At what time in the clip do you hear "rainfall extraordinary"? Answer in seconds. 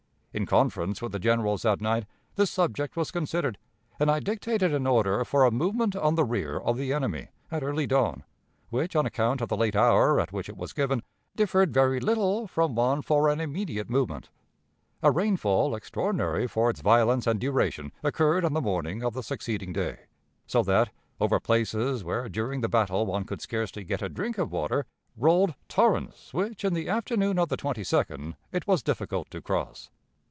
15.11-16.47